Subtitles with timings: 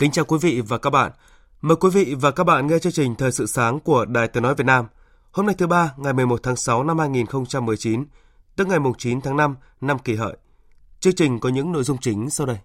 [0.00, 1.12] Kính chào quý vị và các bạn.
[1.60, 4.42] Mời quý vị và các bạn nghe chương trình Thời sự sáng của Đài Tiếng
[4.42, 4.86] Nói Việt Nam.
[5.32, 8.04] Hôm nay thứ ba, ngày 11 tháng 6 năm 2019,
[8.56, 10.36] tức ngày 9 tháng 5 năm kỷ hợi.
[11.00, 12.56] Chương trình có những nội dung chính sau đây.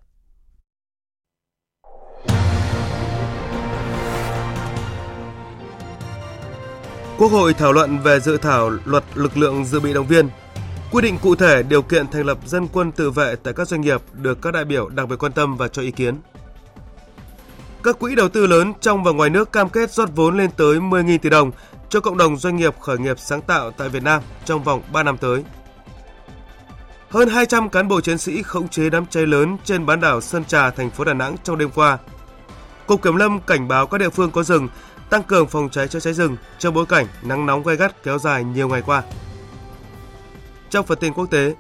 [7.18, 10.30] Quốc hội thảo luận về dự thảo luật lực lượng dự bị động viên,
[10.92, 13.82] quy định cụ thể điều kiện thành lập dân quân tự vệ tại các doanh
[13.82, 16.16] nghiệp được các đại biểu đặc biệt quan tâm và cho ý kiến.
[17.86, 20.80] Các quỹ đầu tư lớn trong và ngoài nước cam kết rót vốn lên tới
[20.80, 21.52] 10.000 tỷ đồng
[21.90, 25.04] cho cộng đồng doanh nghiệp khởi nghiệp sáng tạo tại Việt Nam trong vòng 3
[25.04, 25.44] năm tới.
[27.10, 30.46] Hơn 200 cán bộ chiến sĩ khống chế đám cháy lớn trên bán đảo Sơn
[30.46, 31.98] Trà, thành phố Đà Nẵng trong đêm qua.
[32.88, 34.68] Cục Kiểm lâm cảnh báo các địa phương có rừng
[35.10, 38.18] tăng cường phòng cháy chữa cháy rừng trong bối cảnh nắng nóng gay gắt kéo
[38.18, 39.04] dài nhiều ngày qua.
[40.70, 41.56] Trong phần tin quốc tế,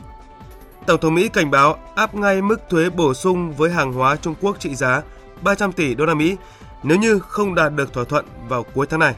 [0.87, 4.35] Tổng thống Mỹ cảnh báo áp ngay mức thuế bổ sung với hàng hóa Trung
[4.41, 5.01] Quốc trị giá
[5.41, 6.37] 300 tỷ đô la Mỹ
[6.83, 9.15] nếu như không đạt được thỏa thuận vào cuối tháng này.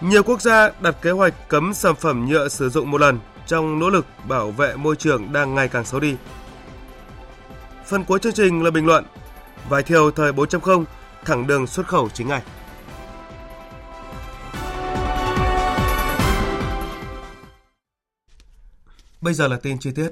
[0.00, 3.78] Nhiều quốc gia đặt kế hoạch cấm sản phẩm nhựa sử dụng một lần trong
[3.78, 6.16] nỗ lực bảo vệ môi trường đang ngày càng xấu đi.
[7.86, 9.04] Phần cuối chương trình là bình luận
[9.68, 10.84] Vải thiều thời 4.0
[11.24, 12.42] thẳng đường xuất khẩu chính ngạch.
[19.20, 20.10] Bây giờ là tin chi tiết.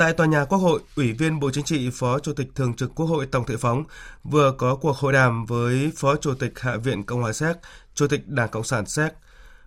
[0.00, 2.94] Tại tòa nhà Quốc hội, Ủy viên Bộ Chính trị, Phó Chủ tịch Thường trực
[2.94, 3.84] Quốc hội Tổng Thị Phóng
[4.24, 7.56] vừa có cuộc hội đàm với Phó Chủ tịch Hạ viện Cộng hòa Séc,
[7.94, 9.12] Chủ tịch Đảng Cộng sản Séc,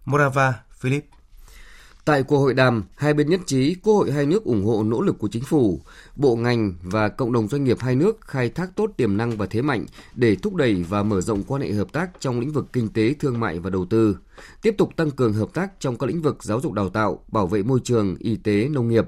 [0.06, 1.06] Morava Philip.
[2.06, 5.02] Tại cuộc hội đàm, hai bên nhất trí Quốc hội hai nước ủng hộ nỗ
[5.02, 5.82] lực của chính phủ,
[6.16, 9.46] bộ ngành và cộng đồng doanh nghiệp hai nước khai thác tốt tiềm năng và
[9.46, 12.66] thế mạnh để thúc đẩy và mở rộng quan hệ hợp tác trong lĩnh vực
[12.74, 14.18] kinh tế, thương mại và đầu tư,
[14.62, 17.48] tiếp tục tăng cường hợp tác trong các lĩnh vực giáo dục đào tạo, bảo
[17.48, 19.06] vệ môi trường, y tế, nông nghiệp,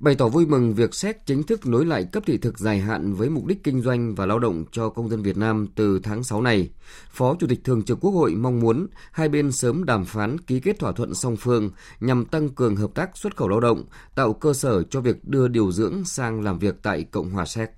[0.00, 3.14] bày tỏ vui mừng việc Séc chính thức nối lại cấp thị thực dài hạn
[3.14, 6.24] với mục đích kinh doanh và lao động cho công dân Việt Nam từ tháng
[6.24, 6.70] 6 này.
[7.10, 10.60] Phó Chủ tịch Thường trực Quốc hội mong muốn hai bên sớm đàm phán ký
[10.60, 13.84] kết thỏa thuận song phương nhằm tăng cường hợp tác xuất khẩu lao động,
[14.14, 17.70] tạo cơ sở cho việc đưa điều dưỡng sang làm việc tại Cộng hòa Séc.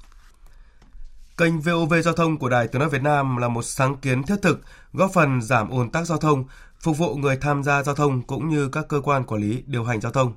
[1.37, 4.37] Kênh VOV Giao thông của Đài Tiếng Nói Việt Nam là một sáng kiến thiết
[4.43, 4.60] thực
[4.93, 6.44] góp phần giảm ồn tắc giao thông,
[6.81, 9.84] phục vụ người tham gia giao thông cũng như các cơ quan quản lý điều
[9.84, 10.33] hành giao thông.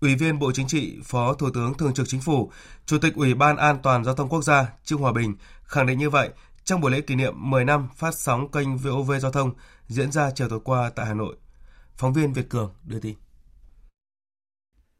[0.00, 2.52] Ủy viên Bộ Chính trị, Phó Thủ tướng Thường trực Chính phủ,
[2.86, 5.98] Chủ tịch Ủy ban An toàn Giao thông Quốc gia Trương Hòa Bình khẳng định
[5.98, 6.30] như vậy
[6.64, 9.50] trong buổi lễ kỷ niệm 10 năm phát sóng kênh VOV Giao thông
[9.88, 11.36] diễn ra chiều tối qua tại Hà Nội.
[11.96, 13.14] Phóng viên Việt Cường đưa tin.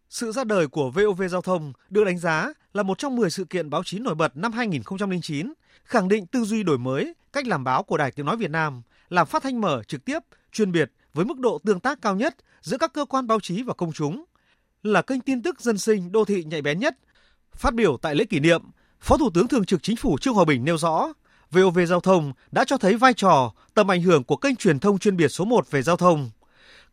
[0.09, 3.45] Sự ra đời của VOV Giao thông được đánh giá là một trong 10 sự
[3.45, 5.53] kiện báo chí nổi bật năm 2009,
[5.85, 8.83] khẳng định tư duy đổi mới, cách làm báo của Đài Tiếng Nói Việt Nam,
[9.09, 10.19] làm phát thanh mở trực tiếp,
[10.53, 13.63] chuyên biệt với mức độ tương tác cao nhất giữa các cơ quan báo chí
[13.63, 14.25] và công chúng–
[14.93, 16.97] là kênh tin tức dân sinh đô thị nhạy bén nhất.
[17.55, 18.63] Phát biểu tại lễ kỷ niệm,
[19.01, 21.09] Phó Thủ tướng Thường trực Chính phủ Trương Hòa Bình nêu rõ,
[21.51, 24.99] VOV Giao thông đã cho thấy vai trò, tầm ảnh hưởng của kênh truyền thông
[24.99, 26.31] chuyên biệt số 1 về giao thông.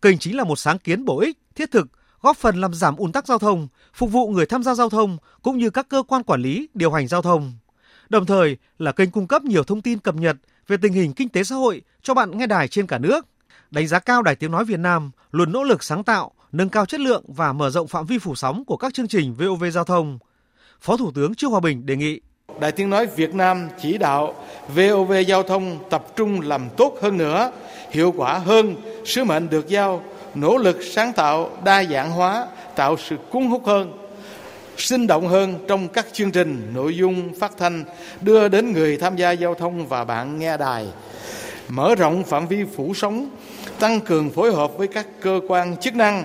[0.02, 1.88] Kênh chính là một sáng kiến bổ ích, thiết thực,
[2.22, 5.18] góp phần làm giảm ùn tắc giao thông, phục vụ người tham gia giao thông
[5.42, 7.54] cũng như các cơ quan quản lý, điều hành giao thông.
[8.10, 10.36] Đồng thời là kênh cung cấp nhiều thông tin cập nhật
[10.68, 13.26] về tình hình kinh tế xã hội cho bạn nghe đài trên cả nước.
[13.72, 16.86] Đánh giá cao Đài Tiếng Nói Việt Nam luôn nỗ lực sáng tạo, nâng cao
[16.86, 19.84] chất lượng và mở rộng phạm vi phủ sóng của các chương trình VOV giao
[19.84, 20.20] thông.
[20.82, 22.20] Phó Thủ tướng Trương Hòa Bình đề nghị
[22.60, 24.34] Đài Tiếng Nói Việt Nam chỉ đạo
[24.76, 27.52] VOV Giao thông tập trung làm tốt hơn nữa,
[27.92, 30.04] hiệu quả hơn sứ mệnh được giao,
[30.36, 33.94] nỗ lực sáng tạo, đa dạng hóa, tạo sự cuốn hút hơn,
[34.78, 37.84] sinh động hơn trong các chương trình, nội dung phát thanh
[38.22, 40.88] đưa đến người tham gia giao thông và bạn nghe đài,
[41.70, 43.30] mở rộng phạm vi phủ sóng,
[43.84, 46.24] tăng cường phối hợp với các cơ quan chức năng,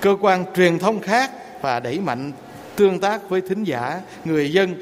[0.00, 1.30] cơ quan truyền thông khác
[1.62, 2.32] và đẩy mạnh
[2.76, 4.74] tương tác với thính giả, người dân.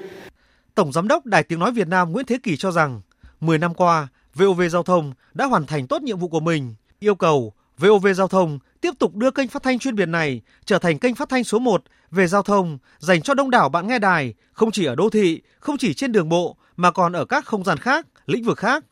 [0.74, 3.00] Tổng Giám đốc Đài Tiếng Nói Việt Nam Nguyễn Thế Kỳ cho rằng,
[3.40, 7.14] 10 năm qua, VOV Giao thông đã hoàn thành tốt nhiệm vụ của mình, yêu
[7.14, 10.98] cầu VOV Giao thông tiếp tục đưa kênh phát thanh chuyên biệt này trở thành
[10.98, 14.34] kênh phát thanh số 1 về giao thông dành cho đông đảo bạn nghe đài,
[14.52, 17.64] không chỉ ở đô thị, không chỉ trên đường bộ mà còn ở các không
[17.64, 18.84] gian khác, lĩnh vực khác.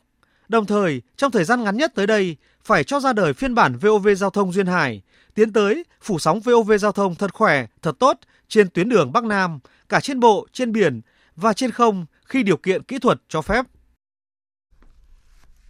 [0.47, 3.77] Đồng thời, trong thời gian ngắn nhất tới đây, phải cho ra đời phiên bản
[3.77, 5.01] VOV Giao thông Duyên Hải,
[5.33, 9.23] tiến tới phủ sóng VOV Giao thông thật khỏe, thật tốt trên tuyến đường Bắc
[9.23, 11.01] Nam, cả trên bộ, trên biển
[11.35, 13.65] và trên không khi điều kiện kỹ thuật cho phép.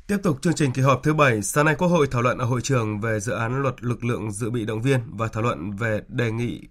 [0.07, 2.45] Tiếp tục chương trình kỳ họp thứ 7, sáng nay Quốc hội thảo luận ở
[2.45, 5.71] hội trường về dự án luật lực lượng dự bị động viên và thảo luận
[5.71, 6.61] về đề nghị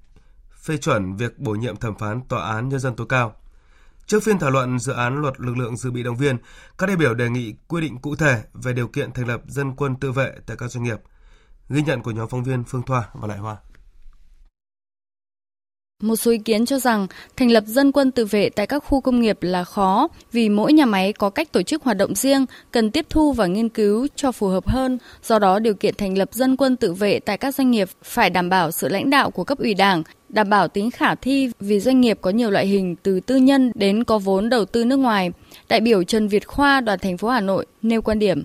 [0.63, 3.42] phê chuẩn việc bổ nhiệm thẩm phán Tòa án Nhân dân tối cao.
[4.07, 6.37] Trước phiên thảo luận dự án luật lực lượng dự bị động viên,
[6.79, 9.77] các đại biểu đề nghị quy định cụ thể về điều kiện thành lập dân
[9.77, 10.99] quân tự vệ tại các doanh nghiệp.
[11.69, 13.57] Ghi nhận của nhóm phóng viên Phương Thoa và Lại Hoa.
[16.03, 17.07] Một số ý kiến cho rằng
[17.37, 20.73] thành lập dân quân tự vệ tại các khu công nghiệp là khó vì mỗi
[20.73, 24.07] nhà máy có cách tổ chức hoạt động riêng, cần tiếp thu và nghiên cứu
[24.17, 24.99] cho phù hợp hơn.
[25.23, 28.31] Do đó, điều kiện thành lập dân quân tự vệ tại các doanh nghiệp phải
[28.31, 30.03] đảm bảo sự lãnh đạo của cấp ủy đảng,
[30.33, 33.73] đảm bảo tính khả thi vì doanh nghiệp có nhiều loại hình từ tư nhân
[33.75, 35.31] đến có vốn đầu tư nước ngoài.
[35.69, 38.43] Đại biểu Trần Việt Khoa, đoàn thành phố Hà Nội nêu quan điểm.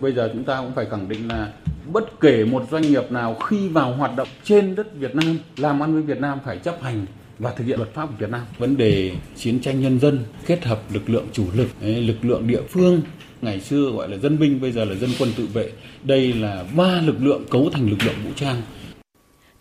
[0.00, 1.52] Bây giờ chúng ta cũng phải khẳng định là
[1.92, 5.82] bất kể một doanh nghiệp nào khi vào hoạt động trên đất Việt Nam, làm
[5.82, 7.06] ăn với Việt Nam phải chấp hành
[7.38, 8.40] và thực hiện luật pháp của Việt Nam.
[8.58, 12.62] Vấn đề chiến tranh nhân dân kết hợp lực lượng chủ lực, lực lượng địa
[12.68, 13.00] phương,
[13.42, 15.70] ngày xưa gọi là dân binh, bây giờ là dân quân tự vệ.
[16.04, 18.62] Đây là ba lực lượng cấu thành lực lượng vũ trang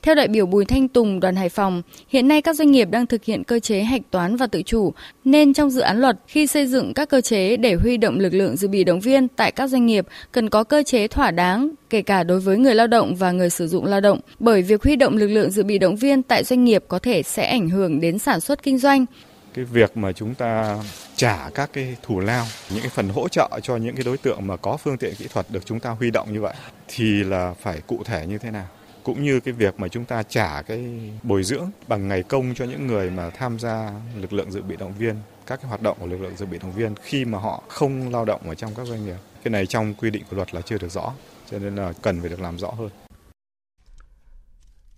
[0.01, 3.05] theo đại biểu Bùi Thanh Tùng, đoàn Hải Phòng, hiện nay các doanh nghiệp đang
[3.05, 4.93] thực hiện cơ chế hạch toán và tự chủ,
[5.25, 8.33] nên trong dự án luật khi xây dựng các cơ chế để huy động lực
[8.33, 11.71] lượng dự bị động viên tại các doanh nghiệp cần có cơ chế thỏa đáng,
[11.89, 14.83] kể cả đối với người lao động và người sử dụng lao động, bởi việc
[14.83, 17.69] huy động lực lượng dự bị động viên tại doanh nghiệp có thể sẽ ảnh
[17.69, 19.05] hưởng đến sản xuất kinh doanh.
[19.53, 20.77] Cái việc mà chúng ta
[21.15, 24.47] trả các cái thủ lao, những cái phần hỗ trợ cho những cái đối tượng
[24.47, 26.53] mà có phương tiện kỹ thuật được chúng ta huy động như vậy
[26.87, 28.67] thì là phải cụ thể như thế nào?
[29.03, 32.65] Cũng như cái việc mà chúng ta trả cái bồi dưỡng bằng ngày công cho
[32.65, 35.15] những người mà tham gia lực lượng dự bị động viên
[35.45, 38.11] các cái hoạt động của lực lượng dự bị động viên khi mà họ không
[38.11, 40.61] lao động ở trong các doanh nghiệp cái này trong quy định của luật là
[40.61, 41.13] chưa được rõ
[41.51, 42.89] cho nên là cần phải được làm rõ hơn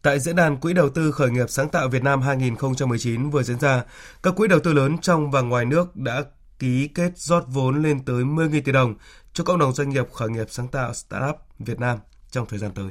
[0.04, 3.60] Tại diễn đàn Quỹ đầu tư khởi nghiệp sáng tạo Việt Nam 2019 vừa diễn
[3.60, 3.84] ra,
[4.24, 6.24] các quỹ đầu tư lớn trong và ngoài nước đã
[6.60, 8.96] ký kết rót vốn lên tới 10.000 tỷ đồng
[9.34, 11.98] cho cộng đồng doanh nghiệp khởi nghiệp sáng tạo Startup Việt Nam
[12.32, 12.90] trong thời gian tới.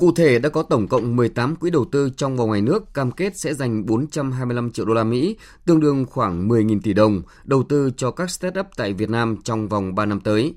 [0.00, 3.10] Cụ thể đã có tổng cộng 18 quỹ đầu tư trong và ngoài nước cam
[3.10, 5.36] kết sẽ dành 425 triệu đô la Mỹ,
[5.66, 9.68] tương đương khoảng 10.000 tỷ đồng đầu tư cho các startup tại Việt Nam trong
[9.68, 10.54] vòng 3 năm tới.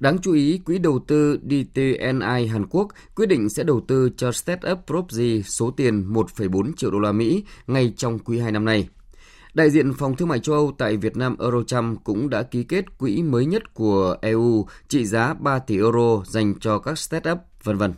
[0.00, 4.32] Đáng chú ý, quỹ đầu tư DTNI Hàn Quốc quyết định sẽ đầu tư cho
[4.32, 8.88] startup Propzy số tiền 1,4 triệu đô la Mỹ ngay trong quý 2 năm nay.
[9.54, 12.98] Đại diện Phòng Thương mại châu Âu tại Việt Nam eurocharm cũng đã ký kết
[12.98, 17.76] quỹ mới nhất của EU trị giá 3 tỷ euro dành cho các startup, vân
[17.76, 17.92] vân.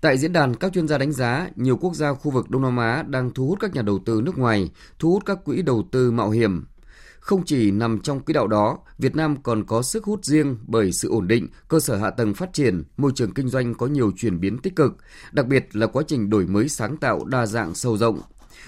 [0.00, 2.76] Tại diễn đàn, các chuyên gia đánh giá nhiều quốc gia khu vực Đông Nam
[2.76, 5.88] Á đang thu hút các nhà đầu tư nước ngoài, thu hút các quỹ đầu
[5.92, 6.64] tư mạo hiểm.
[7.20, 10.92] Không chỉ nằm trong quỹ đạo đó, Việt Nam còn có sức hút riêng bởi
[10.92, 14.12] sự ổn định, cơ sở hạ tầng phát triển, môi trường kinh doanh có nhiều
[14.16, 14.96] chuyển biến tích cực,
[15.32, 18.20] đặc biệt là quá trình đổi mới sáng tạo đa dạng sâu rộng.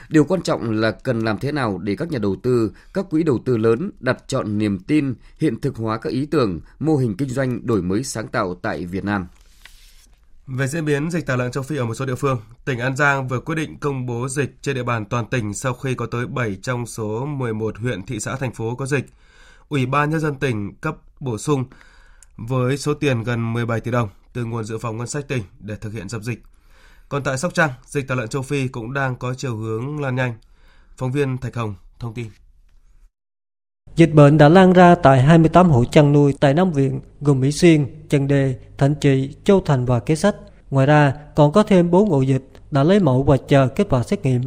[0.08, 3.22] Điều quan trọng là cần làm thế nào để các nhà đầu tư, các quỹ
[3.22, 7.16] đầu tư lớn đặt chọn niềm tin, hiện thực hóa các ý tưởng, mô hình
[7.16, 9.26] kinh doanh đổi mới sáng tạo tại Việt Nam.
[10.52, 12.96] Về diễn biến dịch tả lợn châu Phi ở một số địa phương, tỉnh An
[12.96, 16.06] Giang vừa quyết định công bố dịch trên địa bàn toàn tỉnh sau khi có
[16.06, 19.06] tới 7 trong số 11 huyện, thị xã, thành phố có dịch.
[19.68, 21.64] Ủy ban Nhân dân tỉnh cấp bổ sung
[22.36, 25.76] với số tiền gần 17 tỷ đồng từ nguồn dự phòng ngân sách tỉnh để
[25.76, 26.42] thực hiện dập dịch.
[27.08, 30.16] Còn tại Sóc Trăng, dịch tả lợn châu Phi cũng đang có chiều hướng lan
[30.16, 30.34] nhanh.
[30.96, 32.26] Phóng viên Thạch Hồng thông tin.
[34.00, 37.52] Dịch bệnh đã lan ra tại 28 hộ chăn nuôi tại năm huyện gồm Mỹ
[37.52, 40.36] Xuyên, Trần Đề, Thạnh Trị, Châu Thành và Kế Sách.
[40.70, 44.02] Ngoài ra, còn có thêm 4 ổ dịch đã lấy mẫu và chờ kết quả
[44.02, 44.40] xét nghiệm.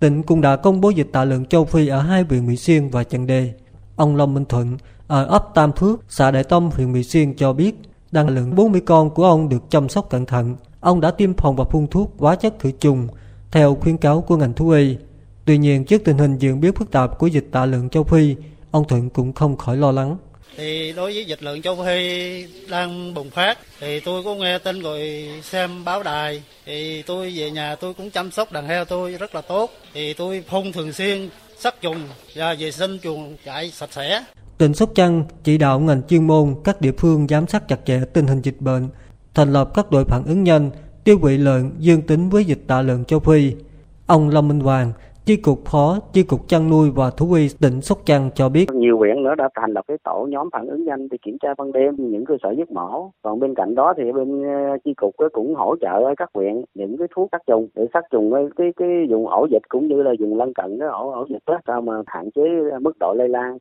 [0.00, 2.88] Tỉnh cũng đã công bố dịch tả lợn châu Phi ở hai huyện Mỹ Xuyên
[2.88, 3.52] và Trần Đề.
[3.96, 7.52] Ông Long Minh Thuận ở ấp Tam Phước, xã Đại Tông, huyện Mỹ Xuyên cho
[7.52, 7.80] biết
[8.12, 10.56] đàn lợn 40 con của ông được chăm sóc cẩn thận.
[10.80, 13.08] Ông đã tiêm phòng và phun thuốc hóa chất khử trùng
[13.50, 14.96] theo khuyến cáo của ngành thú y.
[15.44, 18.36] Tuy nhiên, trước tình hình diễn biến phức tạp của dịch tả lợn châu Phi,
[18.76, 20.16] ông Thuận cũng không khỏi lo lắng.
[20.56, 24.80] Thì đối với dịch lợn châu Phi đang bùng phát thì tôi có nghe tin
[24.80, 29.12] rồi xem báo đài thì tôi về nhà tôi cũng chăm sóc đàn heo tôi
[29.12, 31.28] rất là tốt thì tôi phun thường xuyên
[31.58, 31.98] sát trùng
[32.34, 34.24] và vệ sinh chuồng trại sạch sẽ.
[34.58, 38.00] Tỉnh Sóc Trăng chỉ đạo ngành chuyên môn các địa phương giám sát chặt chẽ
[38.12, 38.88] tình hình dịch bệnh,
[39.34, 40.70] thành lập các đội phản ứng nhanh,
[41.04, 43.52] tiêu hủy lợn dương tính với dịch tả lợn châu Phi.
[44.06, 44.92] Ông Lâm Minh Hoàng,
[45.26, 48.66] Chi cục Phó, Chi cục chăn nuôi và thú y tỉnh Sóc Trăng cho biết.
[48.72, 51.48] Nhiều huyện nữa đã thành lập cái tổ nhóm phản ứng nhanh để kiểm tra
[51.58, 53.12] ban đêm những cơ sở giết mổ.
[53.22, 56.96] Còn bên cạnh đó thì bên ờ, chi cục cũng hỗ trợ các huyện những
[56.98, 60.02] cái thuốc sát trùng để sát trùng cái cái, cái vùng ổ dịch cũng như
[60.02, 62.42] là vùng lân cận cái ổ ổ dịch đó sao mà hạn chế
[62.80, 63.58] mức độ lây lan.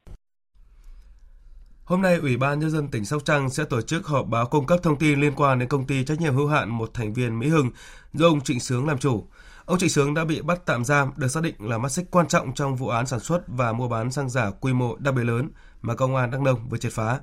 [1.86, 4.66] Hôm nay, Ủy ban Nhân dân tỉnh Sóc Trăng sẽ tổ chức họp báo cung
[4.66, 7.40] cấp thông tin liên quan đến công ty trách nhiệm hữu hạn một thành viên
[7.40, 7.70] Mỹ Hưng
[8.14, 9.24] do ông Trịnh Sướng làm chủ.
[9.66, 12.28] Ông Trịnh Sướng đã bị bắt tạm giam được xác định là mắt xích quan
[12.28, 15.24] trọng trong vụ án sản xuất và mua bán xăng giả quy mô đặc biệt
[15.24, 15.50] lớn
[15.82, 17.20] mà công an Đắk Nông vừa triệt phá.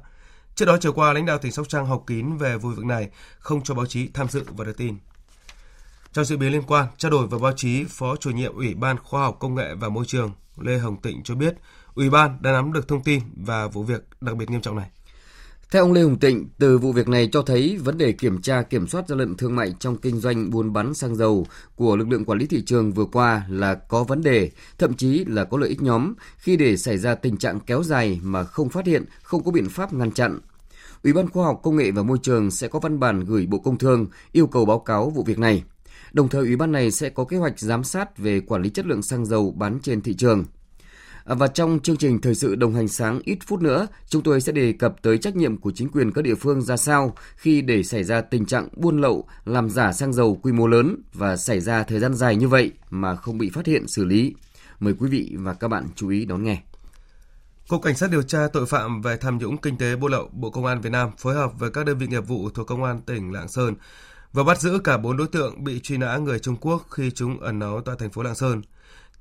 [0.54, 3.10] Trước đó chiều qua, lãnh đạo tỉnh Sóc Trăng họp kín về vụ việc này,
[3.38, 4.98] không cho báo chí tham dự và đưa tin.
[6.12, 8.98] Trong diễn biến liên quan, trao đổi với báo chí, Phó chủ nhiệm Ủy ban
[8.98, 11.54] Khoa học Công nghệ và Môi trường Lê Hồng Tịnh cho biết,
[11.94, 14.90] Ủy ban đã nắm được thông tin và vụ việc đặc biệt nghiêm trọng này.
[15.72, 18.62] Theo ông Lê Hùng Tịnh, từ vụ việc này cho thấy vấn đề kiểm tra
[18.62, 22.08] kiểm soát gian lận thương mại trong kinh doanh buôn bán xăng dầu của lực
[22.08, 25.58] lượng quản lý thị trường vừa qua là có vấn đề, thậm chí là có
[25.58, 29.04] lợi ích nhóm khi để xảy ra tình trạng kéo dài mà không phát hiện,
[29.22, 30.38] không có biện pháp ngăn chặn.
[31.04, 33.58] Ủy ban Khoa học Công nghệ và Môi trường sẽ có văn bản gửi Bộ
[33.58, 35.62] Công Thương yêu cầu báo cáo vụ việc này.
[36.12, 38.86] Đồng thời, Ủy ban này sẽ có kế hoạch giám sát về quản lý chất
[38.86, 40.44] lượng xăng dầu bán trên thị trường.
[41.24, 44.40] À, và trong chương trình thời sự đồng hành sáng ít phút nữa, chúng tôi
[44.40, 47.62] sẽ đề cập tới trách nhiệm của chính quyền các địa phương ra sao khi
[47.62, 51.36] để xảy ra tình trạng buôn lậu, làm giả xăng dầu quy mô lớn và
[51.36, 54.34] xảy ra thời gian dài như vậy mà không bị phát hiện xử lý.
[54.80, 56.62] Mời quý vị và các bạn chú ý đón nghe.
[57.68, 60.50] Cục Cảnh sát điều tra tội phạm về tham nhũng kinh tế buôn lậu Bộ
[60.50, 63.00] Công an Việt Nam phối hợp với các đơn vị nghiệp vụ thuộc Công an
[63.06, 63.74] tỉnh Lạng Sơn
[64.32, 67.40] vừa bắt giữ cả bốn đối tượng bị truy nã người Trung Quốc khi chúng
[67.40, 68.62] ẩn náu tại thành phố Lạng Sơn.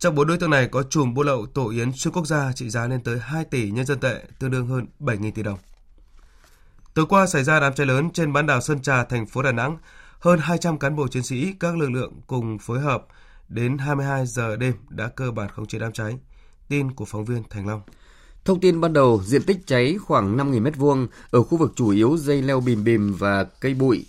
[0.01, 2.69] Trong bốn đối tượng này có chùm buôn lậu tổ yến xuyên quốc gia trị
[2.69, 5.59] giá lên tới 2 tỷ nhân dân tệ, tương đương hơn 7.000 tỷ đồng.
[6.93, 9.51] Tối qua xảy ra đám cháy lớn trên bán đảo Sơn Trà, thành phố Đà
[9.51, 9.77] Nẵng.
[10.19, 13.05] Hơn 200 cán bộ chiến sĩ các lực lượng cùng phối hợp
[13.49, 16.17] đến 22 giờ đêm đã cơ bản khống chế đám cháy.
[16.69, 17.81] Tin của phóng viên Thành Long.
[18.45, 22.17] Thông tin ban đầu, diện tích cháy khoảng 5.000 m2 ở khu vực chủ yếu
[22.17, 24.05] dây leo bìm bìm và cây bụi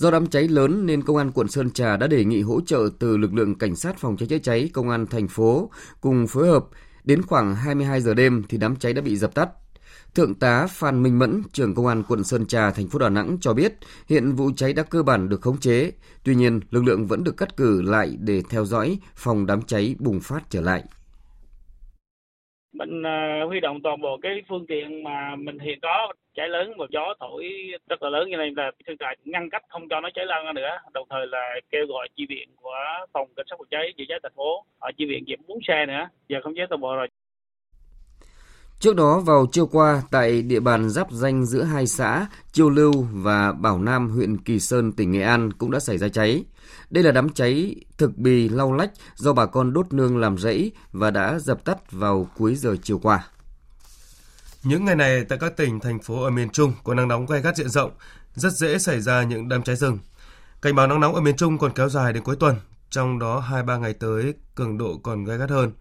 [0.00, 2.88] Do đám cháy lớn nên công an quận Sơn Trà đã đề nghị hỗ trợ
[2.98, 6.48] từ lực lượng cảnh sát phòng cháy chữa cháy công an thành phố cùng phối
[6.48, 6.64] hợp.
[7.04, 9.48] Đến khoảng 22 giờ đêm thì đám cháy đã bị dập tắt.
[10.14, 13.38] Thượng tá Phan Minh Mẫn, trưởng công an quận Sơn Trà, thành phố Đà Nẵng
[13.40, 15.92] cho biết hiện vụ cháy đã cơ bản được khống chế.
[16.24, 19.96] Tuy nhiên, lực lượng vẫn được cắt cử lại để theo dõi phòng đám cháy
[19.98, 20.84] bùng phát trở lại
[22.80, 26.72] mình ờ, huy động toàn bộ cái phương tiện mà mình hiện có, cháy lớn
[26.78, 27.44] và gió thổi
[27.88, 30.44] rất là lớn như này là thực tại ngăn cách không cho nó cháy lan
[30.44, 32.78] ra nữa đồng thời là kêu gọi chi viện của
[33.12, 35.86] phòng cảnh sát phòng cháy chữa cháy thành phố ở chi viện kiểm bốn xe
[35.86, 37.08] nữa, giờ không chế toàn bộ rồi
[38.80, 42.92] Trước đó, vào chiều qua, tại địa bàn giáp danh giữa hai xã Chiêu Lưu
[43.12, 46.44] và Bảo Nam, huyện Kỳ Sơn, tỉnh Nghệ An cũng đã xảy ra cháy.
[46.90, 50.72] Đây là đám cháy thực bì lau lách do bà con đốt nương làm rẫy
[50.92, 53.24] và đã dập tắt vào cuối giờ chiều qua.
[54.62, 57.40] Những ngày này tại các tỉnh, thành phố ở miền Trung có nắng nóng gay
[57.42, 57.90] gắt diện rộng,
[58.34, 59.98] rất dễ xảy ra những đám cháy rừng.
[60.62, 62.56] Cảnh báo nắng nóng ở miền Trung còn kéo dài đến cuối tuần,
[62.90, 65.72] trong đó 2-3 ngày tới cường độ còn gay gắt hơn.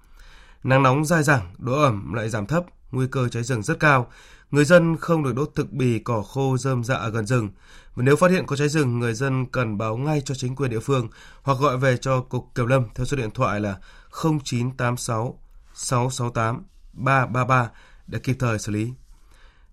[0.64, 4.12] Nắng nóng dai dẳng, độ ẩm lại giảm thấp, nguy cơ cháy rừng rất cao.
[4.52, 7.50] Người dân không được đốt thực bì cỏ khô rơm rạ gần rừng.
[7.96, 10.72] Và nếu phát hiện có cháy rừng, người dân cần báo ngay cho chính quyền
[10.72, 11.08] địa phương
[11.42, 13.78] hoặc gọi về cho Cục Kiểm lâm theo số điện thoại là
[14.12, 15.40] 0986
[15.74, 16.64] 668
[16.94, 17.70] 333
[18.08, 18.94] để kịp thời xử lý.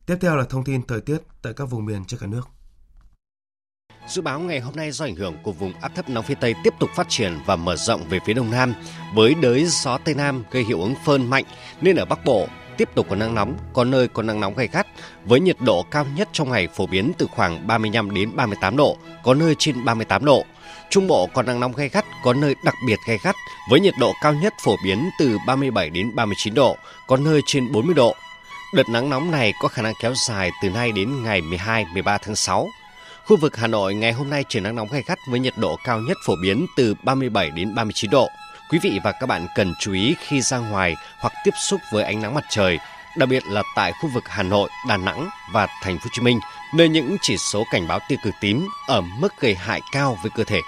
[0.06, 2.48] Tiếp theo là thông tin thời tiết tại các vùng miền trên cả nước.
[4.08, 6.54] Dự báo ngày hôm nay do ảnh hưởng của vùng áp thấp nóng phía Tây
[6.64, 8.74] tiếp tục phát triển và mở rộng về phía Đông Nam
[9.14, 11.44] với đới gió Tây Nam gây hiệu ứng phơn mạnh
[11.80, 14.68] nên ở Bắc Bộ tiếp tục có nắng nóng, có nơi có nắng nóng gay
[14.72, 14.86] gắt
[15.24, 18.96] với nhiệt độ cao nhất trong ngày phổ biến từ khoảng 35 đến 38 độ,
[19.24, 20.44] có nơi trên 38 độ.
[20.90, 23.34] Trung Bộ có nắng nóng gay gắt, có nơi đặc biệt gay gắt
[23.70, 27.72] với nhiệt độ cao nhất phổ biến từ 37 đến 39 độ, có nơi trên
[27.72, 28.14] 40 độ.
[28.74, 32.36] Đợt nắng nóng này có khả năng kéo dài từ nay đến ngày 12-13 tháng
[32.36, 32.68] 6.
[33.26, 35.76] Khu vực Hà Nội ngày hôm nay trời nắng nóng gay gắt với nhiệt độ
[35.84, 38.28] cao nhất phổ biến từ 37 đến 39 độ.
[38.70, 42.04] Quý vị và các bạn cần chú ý khi ra ngoài hoặc tiếp xúc với
[42.04, 42.78] ánh nắng mặt trời,
[43.18, 46.22] đặc biệt là tại khu vực Hà Nội, Đà Nẵng và Thành phố Hồ Chí
[46.22, 46.40] Minh,
[46.74, 50.30] nơi những chỉ số cảnh báo tia cực tím ở mức gây hại cao với
[50.36, 50.60] cơ thể.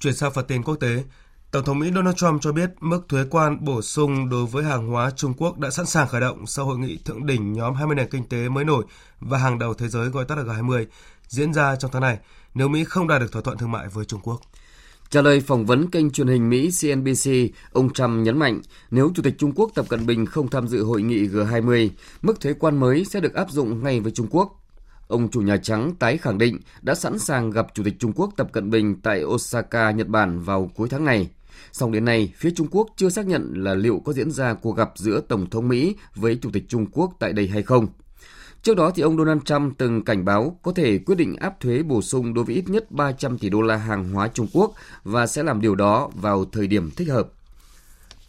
[0.00, 1.04] Chuyển sang phần tin quốc tế,
[1.50, 4.86] Tổng thống Mỹ Donald Trump cho biết mức thuế quan bổ sung đối với hàng
[4.86, 7.96] hóa Trung Quốc đã sẵn sàng khởi động sau hội nghị thượng đỉnh nhóm 20
[7.96, 8.84] nền kinh tế mới nổi
[9.20, 10.84] và hàng đầu thế giới gọi tắt là G20
[11.28, 12.18] diễn ra trong tháng này
[12.54, 14.40] nếu Mỹ không đạt được thỏa thuận thương mại với Trung Quốc.
[15.10, 17.30] Trả lời phỏng vấn kênh truyền hình Mỹ CNBC,
[17.72, 20.84] ông Trump nhấn mạnh nếu Chủ tịch Trung Quốc Tập Cận Bình không tham dự
[20.84, 21.90] hội nghị G20,
[22.22, 24.64] mức thuế quan mới sẽ được áp dụng ngay với Trung Quốc.
[25.08, 28.30] ông chủ Nhà Trắng tái khẳng định đã sẵn sàng gặp Chủ tịch Trung Quốc
[28.36, 31.30] Tập Cận Bình tại Osaka, Nhật Bản vào cuối tháng này.
[31.72, 34.76] Song đến nay, phía Trung Quốc chưa xác nhận là liệu có diễn ra cuộc
[34.76, 37.86] gặp giữa Tổng thống Mỹ với Chủ tịch Trung Quốc tại đây hay không.
[38.68, 41.82] Trước đó thì ông Donald Trump từng cảnh báo có thể quyết định áp thuế
[41.82, 44.72] bổ sung đối với ít nhất 300 tỷ đô la hàng hóa Trung Quốc
[45.04, 47.28] và sẽ làm điều đó vào thời điểm thích hợp.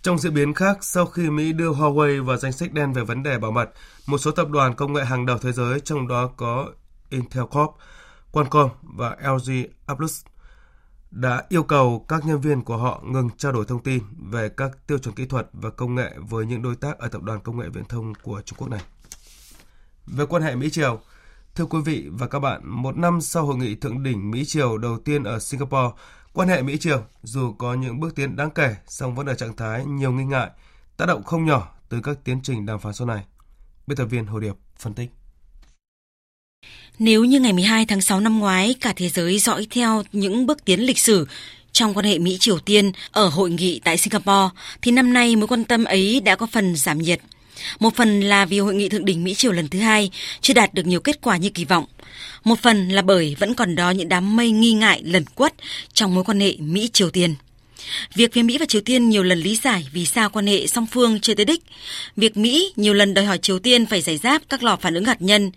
[0.01, 3.23] Trong diễn biến khác, sau khi Mỹ đưa Huawei vào danh sách đen về vấn
[3.23, 3.69] đề bảo mật,
[4.07, 6.69] một số tập đoàn công nghệ hàng đầu thế giới trong đó có
[7.09, 7.71] Intel Corp,
[8.31, 9.51] Qualcomm và LG
[9.91, 10.25] uplus
[11.11, 14.87] đã yêu cầu các nhân viên của họ ngừng trao đổi thông tin về các
[14.87, 17.59] tiêu chuẩn kỹ thuật và công nghệ với những đối tác ở tập đoàn công
[17.59, 18.81] nghệ viễn thông của Trung Quốc này.
[20.15, 20.99] Về quan hệ Mỹ-Triều,
[21.55, 24.99] thưa quý vị và các bạn, một năm sau hội nghị thượng đỉnh Mỹ-Triều đầu
[25.05, 25.89] tiên ở Singapore,
[26.33, 29.85] quan hệ Mỹ-Triều dù có những bước tiến đáng kể, song vẫn ở trạng thái
[29.85, 30.49] nhiều nghi ngại,
[30.97, 33.23] tác động không nhỏ từ các tiến trình đàm phán sau này.
[33.87, 35.09] Biên tập viên Hồ Điệp phân tích.
[36.99, 40.65] Nếu như ngày 12 tháng 6 năm ngoái, cả thế giới dõi theo những bước
[40.65, 41.27] tiến lịch sử
[41.71, 45.63] trong quan hệ Mỹ-Triều Tiên ở hội nghị tại Singapore, thì năm nay mối quan
[45.63, 47.21] tâm ấy đã có phần giảm nhiệt.
[47.79, 50.11] Một phần là vì hội nghị thượng đỉnh Mỹ-Triều lần thứ hai
[50.41, 51.85] chưa đạt được nhiều kết quả như kỳ vọng.
[52.43, 55.53] Một phần là bởi vẫn còn đó những đám mây nghi ngại lẩn quất
[55.93, 57.35] trong mối quan hệ Mỹ-Triều Tiên.
[58.15, 60.87] Việc phía Mỹ và Triều Tiên nhiều lần lý giải vì sao quan hệ song
[60.91, 61.63] phương chưa tới đích,
[62.15, 65.05] việc Mỹ nhiều lần đòi hỏi Triều Tiên phải giải giáp các lò phản ứng
[65.05, 65.51] hạt nhân,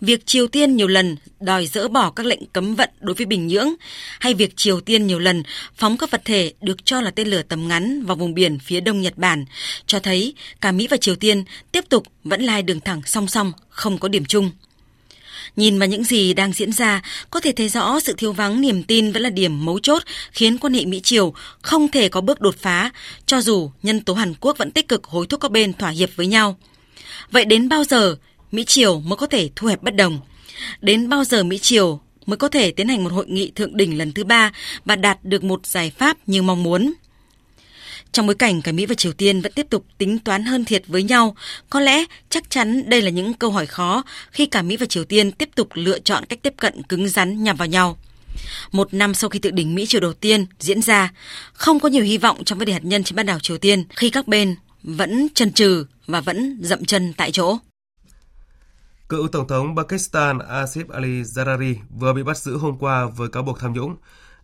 [0.00, 3.46] việc Triều Tiên nhiều lần đòi dỡ bỏ các lệnh cấm vận đối với Bình
[3.46, 3.74] Nhưỡng,
[4.20, 5.42] hay việc Triều Tiên nhiều lần
[5.76, 8.80] phóng các vật thể được cho là tên lửa tầm ngắn vào vùng biển phía
[8.80, 9.44] đông Nhật Bản,
[9.86, 13.52] cho thấy cả Mỹ và Triều Tiên tiếp tục vẫn lai đường thẳng song song,
[13.68, 14.50] không có điểm chung.
[15.56, 18.82] Nhìn vào những gì đang diễn ra, có thể thấy rõ sự thiếu vắng niềm
[18.82, 20.02] tin vẫn là điểm mấu chốt
[20.32, 22.90] khiến quan hệ Mỹ-Triều không thể có bước đột phá,
[23.26, 26.10] cho dù nhân tố Hàn Quốc vẫn tích cực hối thúc các bên thỏa hiệp
[26.16, 26.56] với nhau.
[27.30, 28.16] Vậy đến bao giờ
[28.52, 30.20] Mỹ-Triều mới có thể thu hẹp bất đồng?
[30.80, 34.12] Đến bao giờ Mỹ-Triều mới có thể tiến hành một hội nghị thượng đỉnh lần
[34.12, 34.52] thứ ba
[34.84, 36.92] và đạt được một giải pháp như mong muốn?
[38.12, 40.82] Trong bối cảnh cả Mỹ và Triều Tiên vẫn tiếp tục tính toán hơn thiệt
[40.86, 41.36] với nhau,
[41.70, 45.04] có lẽ chắc chắn đây là những câu hỏi khó khi cả Mỹ và Triều
[45.04, 47.98] Tiên tiếp tục lựa chọn cách tiếp cận cứng rắn nhằm vào nhau.
[48.72, 51.12] Một năm sau khi tự đỉnh Mỹ Triều đầu tiên diễn ra,
[51.52, 53.84] không có nhiều hy vọng trong vấn đề hạt nhân trên bán đảo Triều Tiên
[53.96, 57.58] khi các bên vẫn chần chừ và vẫn dậm chân tại chỗ.
[59.08, 63.42] Cựu Tổng thống Pakistan Asif Ali Zardari vừa bị bắt giữ hôm qua với cáo
[63.42, 63.96] buộc tham nhũng.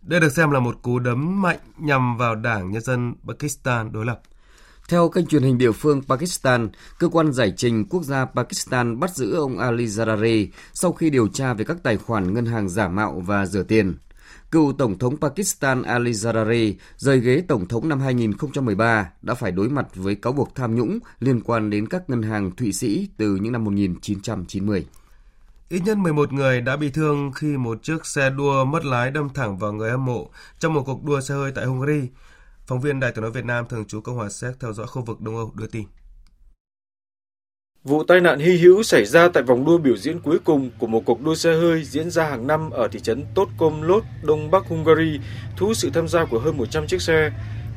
[0.05, 4.05] Đây được xem là một cú đấm mạnh nhằm vào Đảng Nhân dân Pakistan đối
[4.05, 4.21] lập.
[4.89, 9.15] Theo kênh truyền hình địa phương Pakistan, cơ quan giải trình quốc gia Pakistan bắt
[9.15, 12.87] giữ ông Ali Zardari sau khi điều tra về các tài khoản ngân hàng giả
[12.87, 13.97] mạo và rửa tiền.
[14.51, 19.69] Cựu Tổng thống Pakistan Ali Zardari rời ghế Tổng thống năm 2013 đã phải đối
[19.69, 23.35] mặt với cáo buộc tham nhũng liên quan đến các ngân hàng Thụy Sĩ từ
[23.35, 24.85] những năm 1990.
[25.69, 29.29] Ít nhất 11 người đã bị thương khi một chiếc xe đua mất lái đâm
[29.29, 32.09] thẳng vào người hâm mộ trong một cuộc đua xe hơi tại Hungary.
[32.67, 35.01] Phóng viên Đài tiếng nói Việt Nam thường trú Cộng hòa Séc theo dõi khu
[35.01, 35.83] vực Đông Âu đưa tin.
[37.83, 40.87] Vụ tai nạn hy hữu xảy ra tại vòng đua biểu diễn cuối cùng của
[40.87, 44.65] một cuộc đua xe hơi diễn ra hàng năm ở thị trấn Totkomlot, Đông Bắc
[44.67, 45.19] Hungary,
[45.57, 47.31] thu hút sự tham gia của hơn 100 chiếc xe.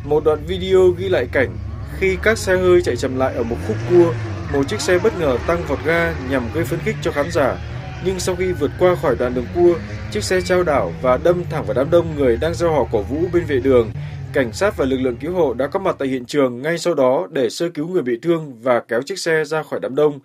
[0.04, 1.58] Một đoạn video ghi lại cảnh
[1.98, 4.14] khi các xe hơi chạy chậm lại ở một khúc cua,
[4.52, 7.77] một chiếc xe bất ngờ tăng vọt ga nhằm gây phấn khích cho khán giả
[8.04, 9.78] nhưng sau khi vượt qua khỏi đoạn đường cua,
[10.10, 13.02] chiếc xe trao đảo và đâm thẳng vào đám đông người đang gieo họ cổ
[13.02, 13.90] vũ bên vệ đường.
[14.32, 16.94] Cảnh sát và lực lượng cứu hộ đã có mặt tại hiện trường ngay sau
[16.94, 20.18] đó để sơ cứu người bị thương và kéo chiếc xe ra khỏi đám đông.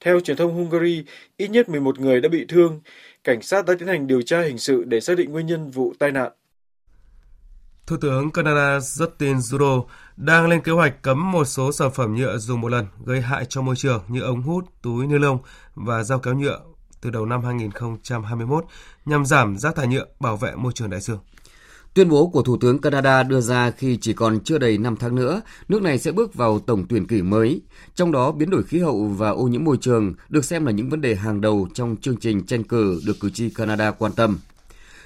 [0.00, 1.04] Theo truyền thông Hungary,
[1.36, 2.80] ít nhất 11 người đã bị thương.
[3.24, 5.94] Cảnh sát đã tiến hành điều tra hình sự để xác định nguyên nhân vụ
[5.98, 6.32] tai nạn.
[7.86, 12.38] Thủ tướng Canada Justin Trudeau đang lên kế hoạch cấm một số sản phẩm nhựa
[12.38, 15.38] dùng một lần gây hại cho môi trường như ống hút, túi ni lông
[15.74, 16.60] và dao kéo nhựa
[17.00, 18.64] từ đầu năm 2021
[19.06, 21.18] nhằm giảm rác thải nhựa, bảo vệ môi trường đại dương.
[21.94, 25.14] Tuyên bố của Thủ tướng Canada đưa ra khi chỉ còn chưa đầy 5 tháng
[25.14, 27.62] nữa, nước này sẽ bước vào tổng tuyển cử mới.
[27.94, 30.90] Trong đó, biến đổi khí hậu và ô nhiễm môi trường được xem là những
[30.90, 34.38] vấn đề hàng đầu trong chương trình tranh cử được cử tri Canada quan tâm.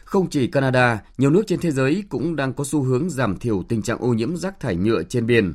[0.04, 3.62] Không chỉ Canada, nhiều nước trên thế giới cũng đang có xu hướng giảm thiểu
[3.68, 5.54] tình trạng ô nhiễm rác thải nhựa trên biển.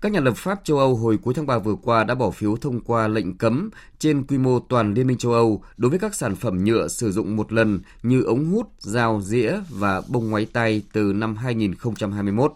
[0.00, 2.56] Các nhà lập pháp châu Âu hồi cuối tháng 3 vừa qua đã bỏ phiếu
[2.56, 6.14] thông qua lệnh cấm trên quy mô toàn Liên minh châu Âu đối với các
[6.14, 10.46] sản phẩm nhựa sử dụng một lần như ống hút, dao, dĩa và bông ngoáy
[10.46, 12.52] tay từ năm 2021.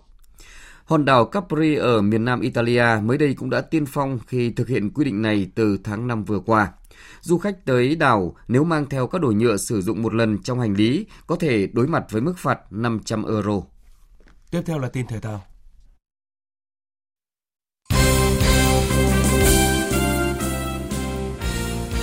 [0.84, 4.68] Hòn đảo Capri ở miền nam Italia mới đây cũng đã tiên phong khi thực
[4.68, 6.72] hiện quy định này từ tháng 5 vừa qua.
[7.20, 10.60] Du khách tới đảo nếu mang theo các đồ nhựa sử dụng một lần trong
[10.60, 13.60] hành lý có thể đối mặt với mức phạt 500 euro.
[14.50, 15.44] Tiếp theo là tin thể thao.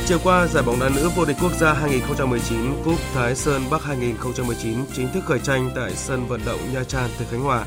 [0.08, 3.84] Chiều qua, giải bóng đá nữ vô địch quốc gia 2019 Cúp Thái Sơn Bắc
[3.84, 7.66] 2019 chính thức khởi tranh tại sân vận động Nha Trang, tỉnh Khánh Hòa.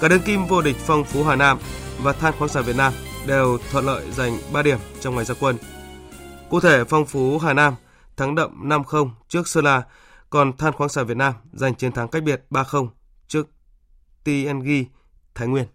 [0.00, 1.58] Cả đương kim vô địch Phong Phú Hà Nam
[2.02, 2.92] và Than khoáng sản Việt Nam
[3.26, 5.56] đều thuận lợi giành 3 điểm trong ngày ra quân.
[6.50, 7.74] Cụ thể, Phong Phú Hà Nam
[8.16, 9.82] thắng đậm 5-0 trước Sơn La,
[10.30, 12.88] còn Than khoáng sản Việt Nam giành chiến thắng cách biệt 3-0
[13.28, 13.46] trước
[14.24, 14.68] TNG
[15.34, 15.66] Thái Nguyên.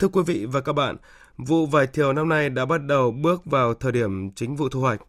[0.00, 0.96] Thưa quý vị và các bạn,
[1.38, 4.80] vụ vải thiều năm nay đã bắt đầu bước vào thời điểm chính vụ thu
[4.80, 5.00] hoạch.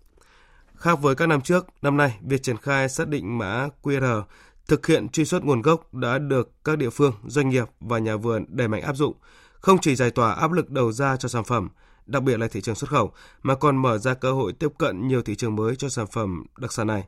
[0.75, 4.23] Khác với các năm trước, năm nay việc triển khai xác định mã QR
[4.67, 8.15] thực hiện truy xuất nguồn gốc đã được các địa phương, doanh nghiệp và nhà
[8.15, 9.13] vườn đẩy mạnh áp dụng,
[9.53, 11.69] không chỉ giải tỏa áp lực đầu ra cho sản phẩm,
[12.05, 13.11] đặc biệt là thị trường xuất khẩu,
[13.43, 16.45] mà còn mở ra cơ hội tiếp cận nhiều thị trường mới cho sản phẩm
[16.57, 17.03] đặc sản này.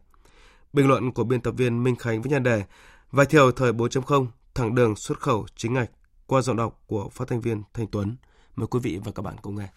[0.73, 2.63] Bình luận của biên tập viên Minh Khánh với nhan đề
[3.11, 5.89] Vải thiều thời 4.0 thẳng đường xuất khẩu chính ngạch
[6.27, 8.15] qua giọng đọc của phát thanh viên Thanh Tuấn.
[8.55, 9.67] Mời quý vị và các bạn cùng nghe.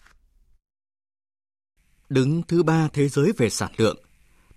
[2.09, 3.97] Đứng thứ ba thế giới về sản lượng,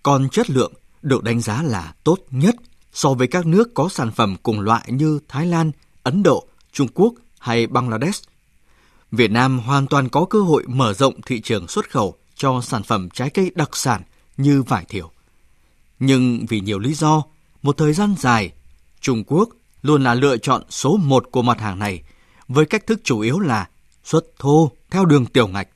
[0.03, 2.55] còn chất lượng được đánh giá là tốt nhất
[2.93, 5.71] so với các nước có sản phẩm cùng loại như Thái Lan,
[6.03, 8.23] Ấn Độ, Trung Quốc hay Bangladesh.
[9.11, 12.83] Việt Nam hoàn toàn có cơ hội mở rộng thị trường xuất khẩu cho sản
[12.83, 14.01] phẩm trái cây đặc sản
[14.37, 15.11] như vải thiều.
[15.99, 17.23] Nhưng vì nhiều lý do,
[17.61, 18.51] một thời gian dài,
[18.99, 19.49] Trung Quốc
[19.81, 22.03] luôn là lựa chọn số một của mặt hàng này,
[22.47, 23.69] với cách thức chủ yếu là
[24.03, 25.67] xuất thô theo đường tiểu ngạch.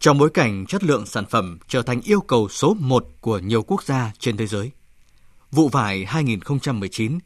[0.00, 3.62] Trong bối cảnh chất lượng sản phẩm trở thành yêu cầu số một của nhiều
[3.62, 4.70] quốc gia trên thế giới,
[5.50, 7.18] vụ vải 2019,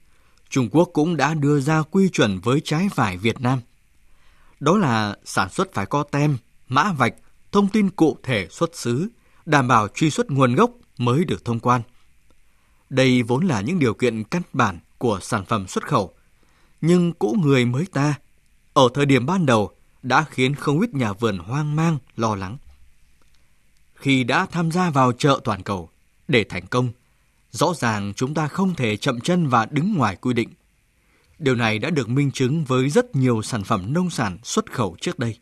[0.50, 3.60] Trung Quốc cũng đã đưa ra quy chuẩn với trái vải Việt Nam.
[4.60, 6.36] Đó là sản xuất phải có tem,
[6.68, 7.14] mã vạch,
[7.52, 9.08] thông tin cụ thể xuất xứ,
[9.46, 11.82] đảm bảo truy xuất nguồn gốc mới được thông quan.
[12.90, 16.14] Đây vốn là những điều kiện căn bản của sản phẩm xuất khẩu.
[16.80, 18.14] Nhưng cũ người mới ta,
[18.72, 19.70] ở thời điểm ban đầu
[20.02, 22.56] đã khiến không ít nhà vườn hoang mang, lo lắng.
[23.94, 25.90] Khi đã tham gia vào chợ toàn cầu
[26.28, 26.88] để thành công,
[27.50, 30.48] rõ ràng chúng ta không thể chậm chân và đứng ngoài quy định.
[31.38, 34.96] Điều này đã được minh chứng với rất nhiều sản phẩm nông sản xuất khẩu
[35.00, 35.38] trước đây.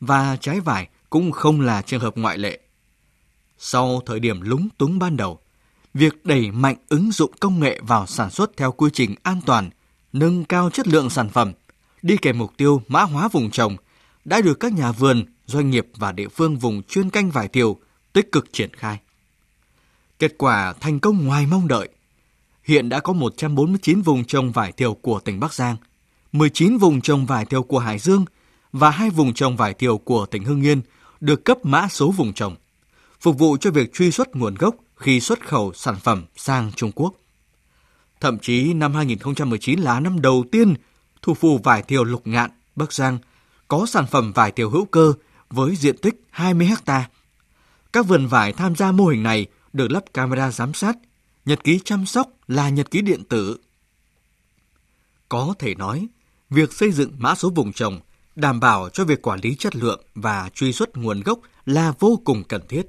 [0.00, 2.60] Và trái vải cũng không là trường hợp ngoại lệ.
[3.58, 5.40] Sau thời điểm lúng túng ban đầu,
[5.94, 9.70] việc đẩy mạnh ứng dụng công nghệ vào sản xuất theo quy trình an toàn,
[10.12, 11.52] nâng cao chất lượng sản phẩm,
[12.02, 13.76] đi kèm mục tiêu mã hóa vùng trồng
[14.24, 17.76] đã được các nhà vườn, doanh nghiệp và địa phương vùng chuyên canh vải thiều
[18.12, 18.98] tích cực triển khai.
[20.18, 21.88] Kết quả thành công ngoài mong đợi.
[22.64, 25.76] Hiện đã có 149 vùng trồng vải thiều của tỉnh Bắc Giang,
[26.32, 28.24] 19 vùng trồng vải thiều của Hải Dương
[28.72, 30.80] và hai vùng trồng vải thiều của tỉnh Hưng Yên
[31.20, 32.56] được cấp mã số vùng trồng,
[33.20, 36.92] phục vụ cho việc truy xuất nguồn gốc khi xuất khẩu sản phẩm sang Trung
[36.94, 37.14] Quốc.
[38.20, 40.74] Thậm chí năm 2019 là năm đầu tiên
[41.22, 43.18] thủ phủ vải thiều Lục Ngạn, Bắc Giang
[43.68, 45.12] có sản phẩm vải thiều hữu cơ
[45.50, 47.08] với diện tích 20 ha.
[47.92, 50.96] Các vườn vải tham gia mô hình này được lắp camera giám sát,
[51.44, 53.58] nhật ký chăm sóc là nhật ký điện tử.
[55.28, 56.08] Có thể nói,
[56.50, 58.00] việc xây dựng mã số vùng trồng
[58.36, 62.20] đảm bảo cho việc quản lý chất lượng và truy xuất nguồn gốc là vô
[62.24, 62.86] cùng cần thiết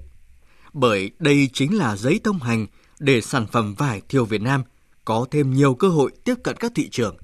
[0.73, 2.67] bởi đây chính là giấy thông hành
[2.99, 4.63] để sản phẩm vải thiều Việt Nam
[5.05, 7.17] có thêm nhiều cơ hội tiếp cận các thị trường,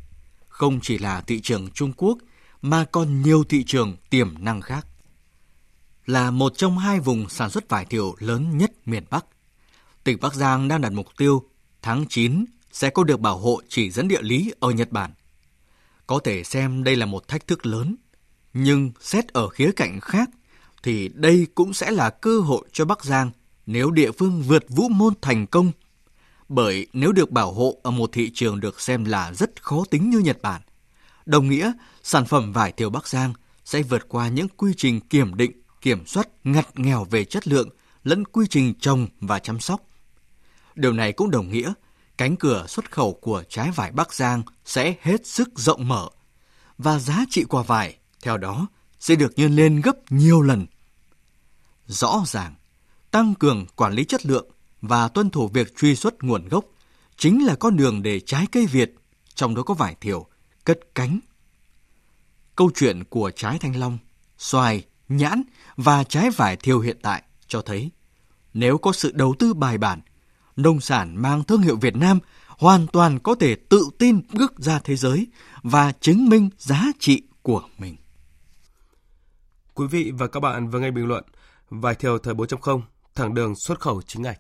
[0.48, 2.18] không chỉ là thị trường Trung Quốc
[2.62, 4.88] mà còn nhiều thị trường tiềm năng khác.
[6.06, 9.26] Là một trong hai vùng sản xuất vải thiều lớn nhất miền Bắc,
[10.04, 11.44] tỉnh Bắc Giang đang đặt mục tiêu
[11.82, 15.12] tháng 9 sẽ có được bảo hộ chỉ dẫn địa lý ở Nhật Bản.
[16.08, 17.96] Có thể xem đây là một thách thức lớn,
[18.54, 20.30] nhưng xét ở khía cạnh khác
[20.84, 23.32] thì đây cũng sẽ là cơ hội cho Bắc Giang
[23.66, 25.72] nếu địa phương vượt vũ môn thành công.
[26.50, 30.10] Bởi nếu được bảo hộ ở một thị trường được xem là rất khó tính
[30.10, 30.62] như Nhật Bản,
[31.26, 31.72] đồng nghĩa
[32.04, 33.34] sản phẩm vải thiều Bắc Giang
[33.66, 37.70] sẽ vượt qua những quy trình kiểm định, kiểm soát ngặt nghèo về chất lượng
[38.04, 39.82] lẫn quy trình trồng và chăm sóc.
[40.76, 41.74] Điều này cũng đồng nghĩa
[42.18, 46.10] cánh cửa xuất khẩu của trái vải Bắc Giang sẽ hết sức rộng mở
[46.78, 48.68] và giá trị quả vải theo đó
[49.00, 50.66] sẽ được nhân lên gấp nhiều lần.
[51.86, 52.56] Rõ ràng,
[53.12, 54.48] tăng cường quản lý chất lượng
[54.82, 56.66] và tuân thủ việc truy xuất nguồn gốc
[57.18, 58.96] chính là con đường để trái cây Việt,
[59.36, 60.26] trong đó có vải thiều,
[60.64, 61.20] cất cánh.
[62.56, 63.98] Câu chuyện của trái thanh long,
[64.38, 65.44] xoài, nhãn
[65.76, 67.92] và trái vải thiều hiện tại cho thấy
[68.54, 70.02] nếu có sự đầu tư bài bản,
[70.56, 74.80] nông sản mang thương hiệu Việt Nam hoàn toàn có thể tự tin bước ra
[74.80, 75.28] thế giới
[75.64, 77.96] và chứng minh giá trị của mình.
[79.78, 81.24] Quý vị và các bạn vừa nghe bình luận
[81.70, 82.82] Vải thiều thời 4.0
[83.16, 84.40] thẳng đường xuất khẩu chính ngạch.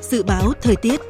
[0.00, 1.00] Dự báo thời tiết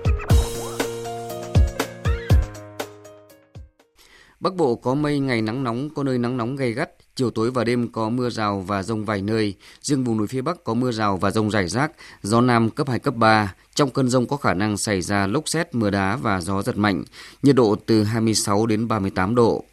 [4.40, 7.50] Bắc Bộ có mây, ngày nắng nóng, có nơi nắng nóng gay gắt, chiều tối
[7.50, 9.55] và đêm có mưa rào và rông vài nơi.
[9.81, 12.88] Riêng vùng núi phía Bắc có mưa rào và rông rải rác, gió Nam cấp
[12.88, 13.55] 2, cấp 3.
[13.75, 16.77] Trong cơn rông có khả năng xảy ra lốc xét, mưa đá và gió giật
[16.77, 17.05] mạnh,
[17.43, 19.65] nhiệt độ từ 26 đến 38 độ.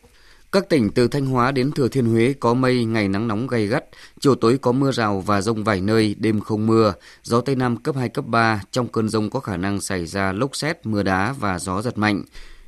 [0.51, 3.67] Các tỉnh từ Thanh Hóa đến Thừa Thiên Huế có mây, ngày nắng nóng gay
[3.67, 3.85] gắt,
[4.19, 7.77] chiều tối có mưa rào và rông vài nơi, đêm không mưa, gió Tây Nam
[7.77, 11.03] cấp 2, cấp 3, trong cơn rông có khả năng xảy ra lốc xét, mưa
[11.03, 12.23] đá và gió giật mạnh.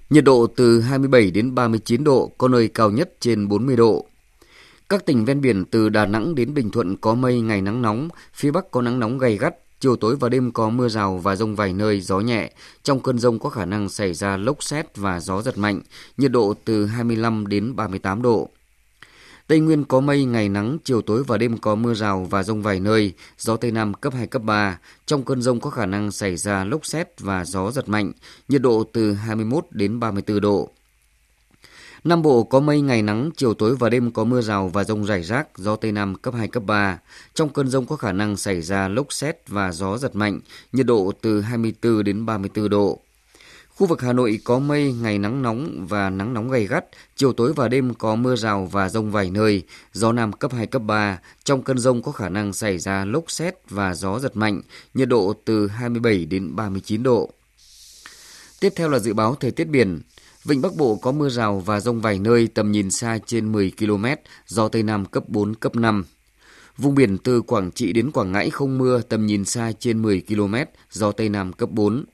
[0.10, 4.06] Nhiệt độ từ 27 đến 39 độ, có nơi cao nhất trên 40 độ.
[4.90, 8.10] Các tỉnh ven biển từ Đà Nẵng đến Bình Thuận có mây, ngày nắng nóng,
[8.34, 11.36] phía Bắc có nắng nóng gay gắt, chiều tối và đêm có mưa rào và
[11.36, 12.52] rông vài nơi, gió nhẹ.
[12.84, 15.82] Trong cơn rông có khả năng xảy ra lốc xét và gió giật mạnh,
[16.18, 18.50] nhiệt độ từ 25 đến 38 độ.
[19.48, 22.62] Tây Nguyên có mây, ngày nắng, chiều tối và đêm có mưa rào và rông
[22.62, 24.80] vài nơi, gió Tây Nam cấp 2, cấp 3.
[25.06, 28.12] Trong cơn rông có khả năng xảy ra lốc xét và gió giật mạnh,
[28.48, 30.72] nhiệt độ từ 21 đến 34 độ.
[32.04, 35.06] Nam Bộ có mây ngày nắng, chiều tối và đêm có mưa rào và rông
[35.06, 37.00] rải rác, gió Tây Nam cấp 2, cấp 3.
[37.34, 40.40] Trong cơn rông có khả năng xảy ra lốc xét và gió giật mạnh,
[40.74, 43.00] nhiệt độ từ 24 đến 34 độ.
[43.70, 46.86] Khu vực Hà Nội có mây, ngày nắng nóng và nắng nóng gay gắt,
[47.16, 49.64] chiều tối và đêm có mưa rào và rông vài nơi,
[49.94, 51.20] gió Nam cấp 2, cấp 3.
[51.44, 54.62] Trong cơn rông có khả năng xảy ra lốc xét và gió giật mạnh,
[54.94, 57.30] nhiệt độ từ 27 đến 39 độ.
[58.60, 60.02] Tiếp theo là dự báo thời tiết biển.
[60.46, 63.72] Vịnh Bắc Bộ có mưa rào và rông vài nơi tầm nhìn xa trên 10
[63.80, 64.06] km,
[64.48, 66.04] gió Tây Nam cấp 4, cấp 5.
[66.78, 70.22] Vùng biển từ Quảng Trị đến Quảng Ngãi không mưa, tầm nhìn xa trên 10
[70.28, 70.56] km,
[70.92, 72.06] gió Tây Nam cấp 4.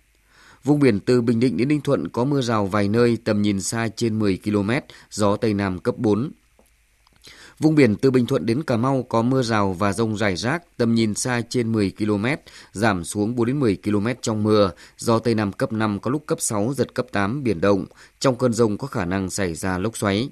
[0.64, 3.62] Vùng biển từ Bình Định đến Ninh Thuận có mưa rào vài nơi, tầm nhìn
[3.62, 4.72] xa trên 10 km,
[5.12, 6.32] gió Tây Nam cấp 4.
[7.60, 10.78] Vùng biển từ Bình Thuận đến Cà Mau có mưa rào và rông rải rác,
[10.78, 12.26] tầm nhìn xa trên 10 km,
[12.72, 16.24] giảm xuống 4 đến 10 km trong mưa, gió Tây Nam cấp 5 có lúc
[16.26, 17.86] cấp 6, giật cấp 8, biển động.
[18.20, 20.30] Trong cơn rông có khả năng xảy ra lốc xoáy.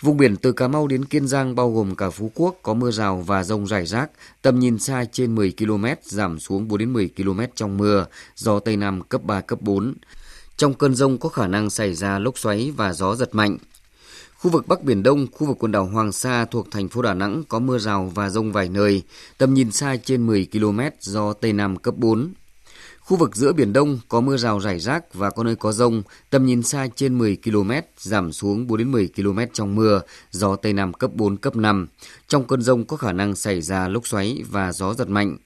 [0.00, 2.90] Vùng biển từ Cà Mau đến Kiên Giang bao gồm cả Phú Quốc có mưa
[2.90, 4.10] rào và rông rải rác,
[4.42, 8.58] tầm nhìn xa trên 10 km, giảm xuống 4 đến 10 km trong mưa, gió
[8.58, 9.94] Tây Nam cấp 3, cấp 4.
[10.56, 13.58] Trong cơn rông có khả năng xảy ra lốc xoáy và gió giật mạnh.
[14.42, 17.14] Khu vực Bắc Biển Đông, khu vực quần đảo Hoàng Sa thuộc thành phố Đà
[17.14, 19.02] Nẵng có mưa rào và rông vài nơi,
[19.38, 22.32] tầm nhìn xa trên 10 km, gió Tây Nam cấp 4.
[23.00, 26.02] Khu vực giữa Biển Đông có mưa rào rải rác và có nơi có rông,
[26.30, 30.00] tầm nhìn xa trên 10 km, giảm xuống 4 đến 10 km trong mưa,
[30.30, 31.86] gió Tây Nam cấp 4, cấp 5.
[32.28, 35.36] Trong cơn rông có khả năng xảy ra lốc xoáy và gió giật mạnh.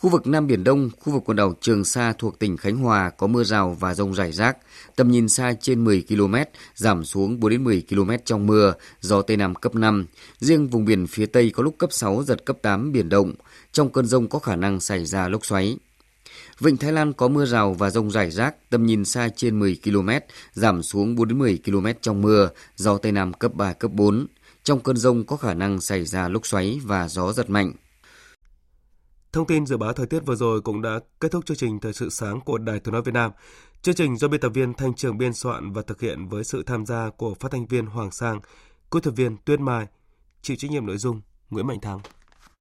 [0.00, 3.10] Khu vực Nam Biển Đông, khu vực quần đảo Trường Sa thuộc tỉnh Khánh Hòa
[3.10, 4.56] có mưa rào và rông rải rác,
[4.96, 6.34] tầm nhìn xa trên 10 km,
[6.74, 10.06] giảm xuống 4 đến 10 km trong mưa, gió Tây Nam cấp 5.
[10.38, 13.34] Riêng vùng biển phía Tây có lúc cấp 6, giật cấp 8, biển động.
[13.72, 15.76] Trong cơn rông có khả năng xảy ra lốc xoáy.
[16.60, 19.78] Vịnh Thái Lan có mưa rào và rông rải rác, tầm nhìn xa trên 10
[19.84, 20.08] km,
[20.52, 24.26] giảm xuống 4 đến 10 km trong mưa, gió Tây Nam cấp 3, cấp 4.
[24.64, 27.72] Trong cơn rông có khả năng xảy ra lốc xoáy và gió giật mạnh.
[29.36, 31.92] Thông tin dự báo thời tiết vừa rồi cũng đã kết thúc chương trình Thời
[31.92, 33.30] sự sáng của Đài Tiếng Nói Việt Nam.
[33.82, 36.62] Chương trình do biên tập viên Thanh Trường biên soạn và thực hiện với sự
[36.62, 38.40] tham gia của phát thanh viên Hoàng Sang,
[38.90, 39.86] kỹ thuật viên Tuyết Mai,
[40.42, 41.20] chịu trách nhiệm nội dung
[41.50, 42.00] Nguyễn Mạnh Thắng.